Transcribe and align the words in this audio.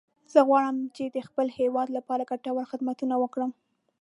زه 0.33 0.39
غواړم 0.47 0.77
چې 0.95 1.03
د 1.15 1.17
خپل 1.27 1.47
هیواد 1.59 1.87
لپاره 1.97 2.27
ګټور 2.31 2.65
خدمتونه 2.71 3.15
وکړم 3.19 3.51